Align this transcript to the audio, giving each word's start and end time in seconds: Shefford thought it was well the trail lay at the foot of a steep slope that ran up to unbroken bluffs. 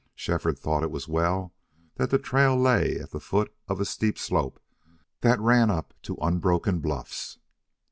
Shefford 0.15 0.57
thought 0.57 0.81
it 0.81 0.89
was 0.89 1.07
well 1.07 1.53
the 1.95 2.17
trail 2.17 2.57
lay 2.59 2.95
at 2.99 3.11
the 3.11 3.19
foot 3.19 3.53
of 3.67 3.79
a 3.79 3.85
steep 3.85 4.17
slope 4.17 4.59
that 5.19 5.39
ran 5.39 5.69
up 5.69 5.93
to 6.01 6.15
unbroken 6.19 6.79
bluffs. 6.79 7.37